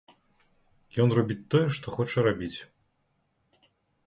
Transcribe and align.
Ён 1.05 1.13
робіць 1.19 1.37
тое, 1.55 1.67
што 1.75 1.87
хоча 1.97 2.25
рабіць. 2.29 2.53